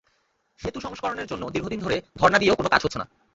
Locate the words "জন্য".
1.31-1.43